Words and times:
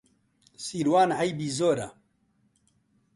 سیروان 0.65 1.09
عەیبی 1.19 1.49
زۆرە. 1.57 1.87